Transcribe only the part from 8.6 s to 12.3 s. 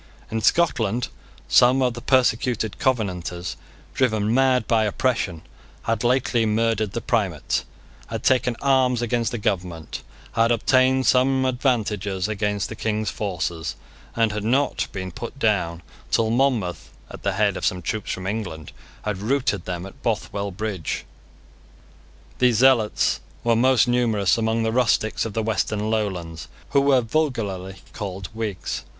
arms against the government, had obtained some advantages